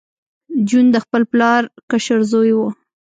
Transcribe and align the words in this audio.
جون 0.67 0.85
د 0.93 0.97
خپل 1.03 1.21
پلار 1.31 1.63
کشر 1.91 2.19
زوی 2.31 2.51
و 2.55 2.59